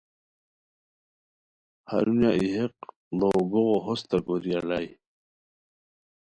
[1.89, 2.73] ہرونیہ ای حیق
[3.19, 4.89] ڑو گوغو ہوستہ کوری الائے